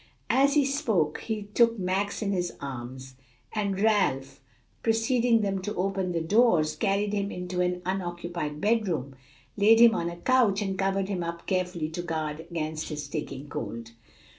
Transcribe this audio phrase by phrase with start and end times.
[0.31, 3.13] As he spoke he took Max in his arms,
[3.53, 4.41] and, Ralph
[4.81, 9.13] preceding them to open the doors, carried him into an unoccupied bedroom,
[9.57, 13.47] laid him on a couch, and covered him up carefully to guard against his taking
[13.47, 13.91] cold.